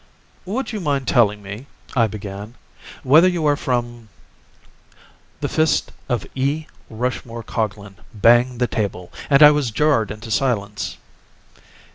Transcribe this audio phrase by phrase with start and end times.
[0.45, 2.55] "Would you mind telling me," I began,
[3.03, 4.09] "whether you are from—"
[5.41, 6.65] The fist of E.
[6.89, 10.97] Rushmore Coglan banged the table and I was jarred into silence.